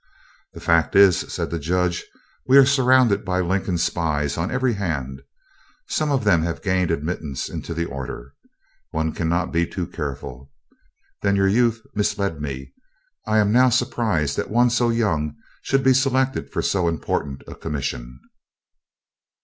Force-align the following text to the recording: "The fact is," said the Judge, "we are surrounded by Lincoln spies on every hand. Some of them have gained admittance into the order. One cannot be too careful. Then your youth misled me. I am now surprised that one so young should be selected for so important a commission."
"The 0.53 0.59
fact 0.59 0.95
is," 0.95 1.19
said 1.31 1.51
the 1.51 1.59
Judge, 1.59 2.03
"we 2.47 2.57
are 2.57 2.65
surrounded 2.65 3.23
by 3.23 3.39
Lincoln 3.39 3.77
spies 3.77 4.35
on 4.35 4.49
every 4.49 4.73
hand. 4.73 5.21
Some 5.89 6.09
of 6.09 6.23
them 6.23 6.41
have 6.41 6.63
gained 6.63 6.89
admittance 6.89 7.47
into 7.47 7.75
the 7.75 7.85
order. 7.85 8.33
One 8.89 9.13
cannot 9.13 9.51
be 9.51 9.67
too 9.67 9.85
careful. 9.85 10.49
Then 11.21 11.35
your 11.35 11.47
youth 11.47 11.83
misled 11.93 12.41
me. 12.41 12.73
I 13.27 13.37
am 13.37 13.51
now 13.51 13.69
surprised 13.69 14.37
that 14.37 14.49
one 14.49 14.71
so 14.71 14.89
young 14.89 15.35
should 15.61 15.83
be 15.83 15.93
selected 15.93 16.49
for 16.51 16.63
so 16.63 16.87
important 16.87 17.43
a 17.45 17.53
commission." 17.53 18.21